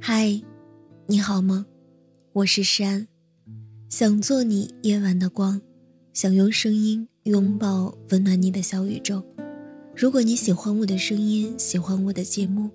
[0.00, 0.40] 嗨，
[1.06, 1.66] 你好吗？
[2.32, 3.06] 我是山，
[3.88, 5.60] 想做你夜晚的光，
[6.12, 9.22] 想用声音拥抱温暖你的小宇宙。
[9.94, 12.70] 如果你喜欢我的声音，喜欢我的节目，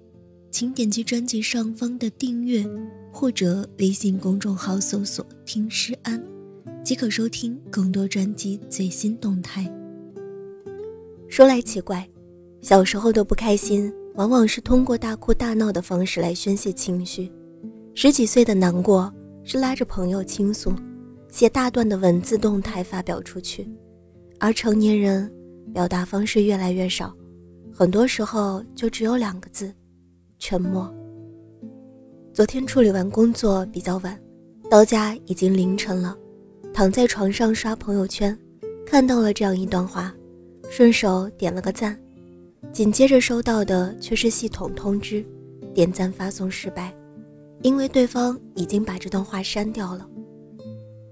[0.50, 2.66] 请点击专辑上方的订阅，
[3.12, 6.22] 或者微信公众号搜索“听诗安”，
[6.84, 9.72] 即可收听更多专辑最新动态。
[11.28, 12.08] 说来奇怪。
[12.64, 17.32] 小时候的不开心，往往是通过大哭大闹的方式来宣泄情绪；
[17.96, 19.12] 十几岁的难过，
[19.44, 20.74] 是拉着朋友倾诉，
[21.30, 23.64] 写大段的文字动态发表出去；
[24.40, 25.32] 而成年人，
[25.74, 27.16] 表达方式越来越少，
[27.74, 29.74] 很多时候就只有两个字：
[30.40, 30.94] 沉默。
[32.34, 34.20] 昨天处理完工作比较晚，
[34.70, 36.18] 到家已经凌晨了，
[36.74, 38.38] 躺在床上刷朋友圈，
[38.86, 40.14] 看到了这样一段话，
[40.70, 41.98] 顺手点了个赞。
[42.74, 45.26] 紧接着收到的却是系统通知，
[45.74, 46.94] 点赞发送失败，
[47.64, 50.08] 因为对方已经把这段话删掉了。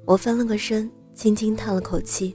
[0.05, 2.33] 我翻了个身，轻轻叹了口气。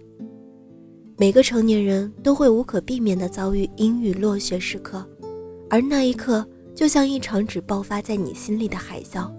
[1.16, 5.04] 每个成年人都会无可避免地遭遇阴雨落雪时刻，
[5.70, 9.30] 而那一刻就像一场只爆发在你心里的海啸。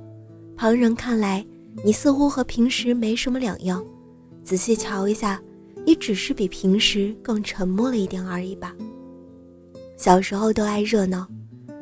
[0.55, 1.45] 旁人看来，
[1.83, 3.85] 你似乎和平时没什么两样，
[4.41, 5.39] 仔细瞧一下，
[5.85, 8.75] 你只是比平时更沉默了一点而已吧。
[9.97, 11.25] 小时候都爱热闹，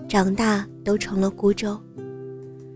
[0.08, 1.80] 长大都成了孤舟。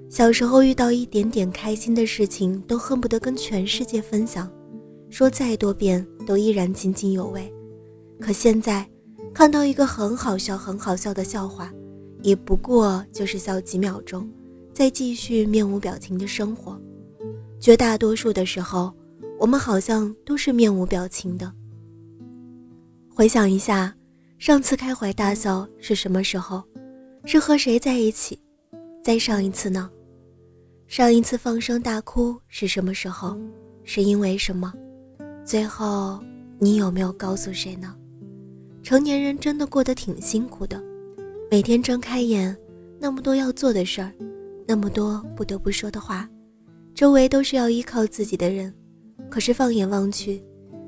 [0.10, 4.50] 小时候遇到一点点开心的事情，都恨不得跟全世界分享，
[5.10, 7.54] 说再多遍都依然津津有味。
[8.20, 8.90] 可现在，
[9.34, 11.72] 看到一个很好笑、很好笑的笑话，
[12.24, 14.28] 也不过就是笑几秒钟，
[14.74, 16.82] 再继续面无表情的生活。
[17.60, 18.92] 绝大多数的时候，
[19.40, 21.52] 我们好像都是面无表情的。
[23.14, 23.94] 回想一下。
[24.40, 26.64] 上次开怀大笑是什么时候？
[27.26, 28.40] 是和谁在一起？
[29.04, 29.90] 再上一次呢？
[30.86, 33.36] 上一次放声大哭是什么时候？
[33.84, 34.72] 是因为什么？
[35.44, 36.20] 最后
[36.60, 37.96] 你有没有告诉谁呢？
[38.84, 40.80] 成年人真的过得挺辛苦的，
[41.50, 42.56] 每天睁开眼，
[43.00, 44.14] 那么多要做的事儿，
[44.68, 46.30] 那么多不得不说的话，
[46.94, 48.72] 周围都是要依靠自己的人，
[49.32, 50.44] 可是放眼望去，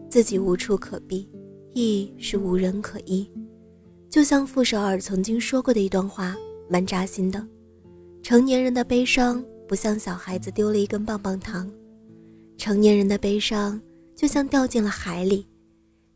[0.07, 1.27] 自己无处可避。
[1.75, 3.29] 亦是无人可依，
[4.09, 6.35] 就像傅首尔曾经说过的一段话，
[6.67, 7.45] 蛮扎心的。
[8.23, 11.71] 成年人的悲伤不像小孩子丢了一根棒棒糖，
[12.57, 13.79] 成年人的悲伤
[14.15, 15.47] 就像掉进了海里，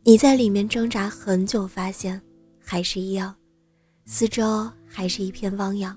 [0.04, 2.20] 你在里面挣扎很久，发现
[2.60, 3.34] 还是一样，
[4.06, 5.96] 四周还是一片汪洋。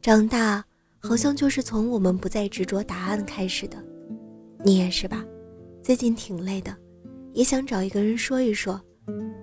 [0.00, 0.64] 长大
[1.00, 3.76] 好像就是从我们不再执着答案开始的，
[4.64, 5.24] 你也是吧？
[5.82, 6.74] 最近挺累的。
[7.32, 8.80] 也想找一个人说一说，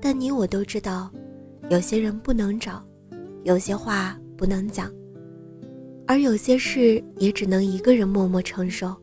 [0.02, 1.12] 但你我都知道，
[1.70, 2.84] 有些人不能找，
[3.44, 4.92] 有些话不能讲，
[6.08, 8.96] 而有些事也只能一个人默默承受。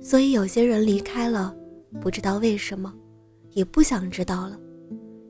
[0.00, 1.54] 所以有些人离开了，
[2.00, 2.94] 不知道为什么，
[3.52, 4.58] 也不想知道了。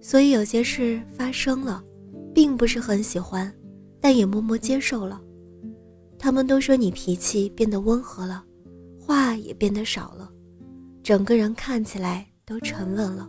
[0.01, 1.83] 所以有些事发生了，
[2.35, 3.53] 并不是很喜欢，
[4.01, 5.21] 但也默默接受了。
[6.19, 8.45] 他们都说你脾气变得温和了，
[8.99, 10.31] 话也变得少了，
[11.03, 12.27] 整个人看起来。
[12.49, 13.29] 都沉稳了，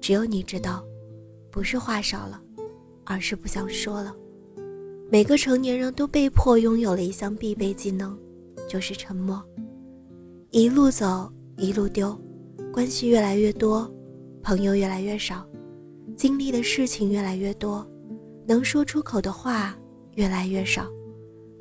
[0.00, 0.84] 只有你知道，
[1.48, 2.41] 不是话少了，
[3.12, 4.14] 而是不想说了。
[5.10, 8.16] 每个成年人都被迫拥有了一项必备技能，
[8.68, 9.42] 就是沉默。
[10.50, 12.18] 一路走，一路丢，
[12.72, 13.92] 关系越来越多，
[14.42, 15.46] 朋友越来越少，
[16.16, 17.86] 经历的事情越来越多，
[18.46, 19.76] 能说出口的话
[20.14, 20.86] 越来越少，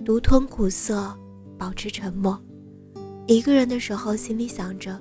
[0.05, 1.13] 独吞苦涩，
[1.57, 2.39] 保持沉默。
[3.27, 4.99] 一个人的时候，心里想着，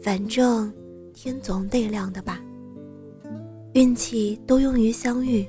[0.00, 0.72] 反正。
[1.14, 2.40] 天总得亮的吧。
[3.74, 5.46] 运气都用于相遇，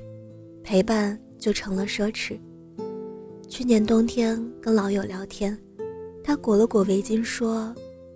[0.64, 2.36] 陪伴就成了奢侈。
[3.48, 5.56] 去年冬天跟老友聊天，
[6.24, 7.72] 他裹了裹围巾说：“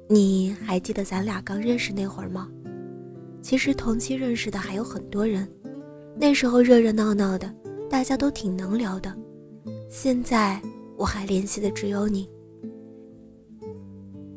[0.09, 2.48] 你还记得咱俩刚认识那会儿吗？
[3.42, 5.47] 其实同期认识的还有很多人，
[6.19, 7.54] 那时候热热闹闹的，
[7.88, 9.14] 大家都挺能聊的。
[9.91, 10.60] 现在
[10.97, 12.28] 我还联系的只有你。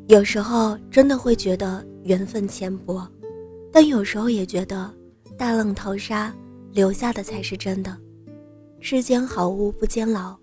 [0.06, 3.08] 有时候真的会觉得。”缘分浅薄，
[3.70, 4.92] 但有时候也觉得
[5.38, 6.34] 大浪淘沙，
[6.72, 7.96] 留下的才是真的。
[8.80, 10.36] 世间好物不坚牢，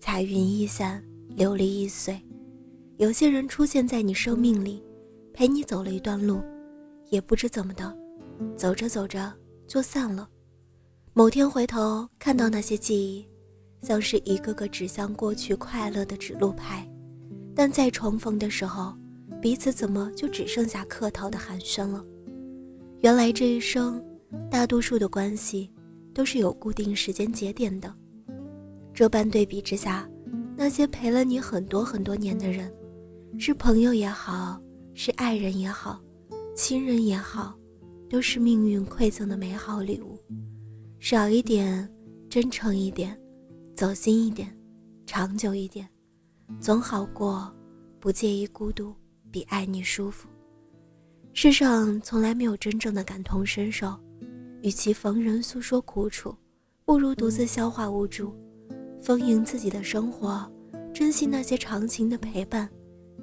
[0.00, 1.02] 彩云易散，
[1.36, 2.18] 琉璃易碎。
[2.96, 4.82] 有些人出现在你生命里，
[5.32, 6.40] 陪你走了一段路，
[7.10, 7.94] 也不知怎么的，
[8.56, 9.32] 走着走着
[9.66, 10.28] 就散了。
[11.12, 13.26] 某天回头看到那些记忆，
[13.82, 16.88] 像是一个个指向过去快乐的指路牌，
[17.54, 18.94] 但在重逢的时候。
[19.42, 22.02] 彼此怎么就只剩下客套的寒暄了？
[23.00, 24.02] 原来这一生，
[24.50, 25.70] 大多数的关系
[26.12, 27.92] 都是有固定时间节点的。
[28.92, 30.08] 这般对比之下，
[30.56, 32.72] 那些陪了你很多很多年的人，
[33.38, 34.60] 是朋友也好，
[34.94, 36.00] 是爱人也好，
[36.54, 37.58] 亲人也好，
[38.08, 40.16] 都是命运馈赠的美好礼物。
[41.00, 41.92] 少一点，
[42.30, 43.20] 真诚一点，
[43.74, 44.56] 走心一点，
[45.04, 45.88] 长久一点，
[46.60, 47.52] 总好过
[47.98, 48.94] 不介意孤独，
[49.32, 50.28] 比爱你舒服。
[51.32, 53.98] 世上从来没有真正的感同身受，
[54.64, 56.34] 与其逢人诉说苦楚，
[56.86, 58.32] 不如独自消化无助。
[58.98, 60.50] 丰盈自己的生活，
[60.90, 62.66] 珍惜那些长情的陪伴，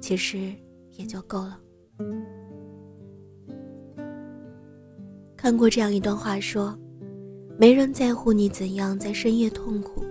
[0.00, 0.54] 其实
[0.92, 1.58] 也就够了。
[5.36, 6.78] 看过这样一段话，说：
[7.58, 10.04] 没人在乎你怎样在深夜痛苦，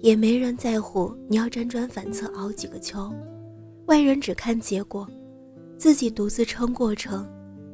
[0.00, 3.08] 也没人在乎你要辗转反侧熬几个秋。
[3.86, 5.06] 外人只看结果，
[5.78, 7.24] 自己独自撑过程。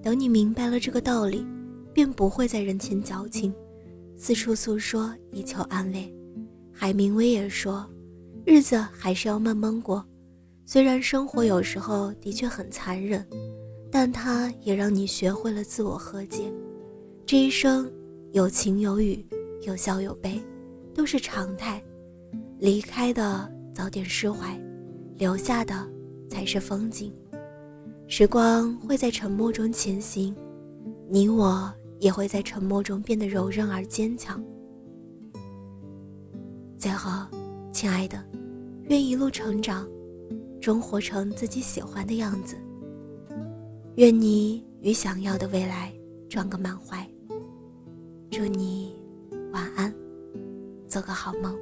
[0.02, 1.44] 等你明白了这个道理，
[1.96, 3.54] 便不会在人前矫情，
[4.18, 6.14] 四处诉说以求安慰。
[6.70, 7.88] 海明威也说
[8.44, 10.04] ：“日子还是要慢慢过，
[10.66, 13.26] 虽然生活有时候的确很残忍，
[13.90, 16.52] 但它也让你学会了自我和解。
[17.24, 17.90] 这一生
[18.32, 19.26] 有晴有雨，
[19.62, 20.38] 有笑有悲，
[20.94, 21.82] 都是常态。
[22.58, 24.54] 离开的早点释怀，
[25.14, 25.88] 留下的
[26.28, 27.10] 才是风景。
[28.06, 30.36] 时光会在沉默中前行，
[31.08, 34.42] 你我也会在沉默中变得柔韧而坚强。”
[36.78, 37.26] 最后，
[37.72, 38.22] 亲爱的，
[38.84, 39.88] 愿一路成长，
[40.60, 42.56] 终活成自己喜欢的样子。
[43.96, 45.92] 愿你与想要的未来
[46.28, 47.06] 撞个满怀。
[48.30, 48.94] 祝你
[49.52, 49.92] 晚安，
[50.86, 51.56] 做个好梦。